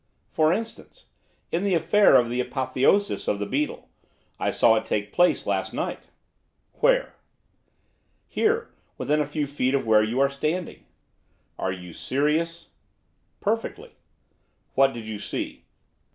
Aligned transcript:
'For 0.31 0.51
instance, 0.51 1.05
in 1.51 1.61
the 1.61 1.75
affair 1.75 2.15
of 2.15 2.27
the 2.27 2.39
Apotheosis 2.39 3.27
of 3.27 3.37
the 3.37 3.45
Beetle; 3.45 3.87
I 4.39 4.49
saw 4.49 4.73
it 4.75 4.83
take 4.83 5.11
place 5.11 5.45
last 5.45 5.75
night.' 5.75 6.05
'Where?' 6.79 7.13
'Here, 8.27 8.71
within 8.97 9.19
a 9.21 9.27
few 9.27 9.45
feet 9.45 9.75
of 9.75 9.85
where 9.85 10.01
you 10.01 10.19
are 10.19 10.31
standing.' 10.31 10.85
'Are 11.59 11.71
you 11.71 11.93
serious?' 11.93 12.69
'Perfectly.' 13.41 13.91
'What 14.73 14.91
did 14.93 15.05
you 15.05 15.19
see? 15.19 15.65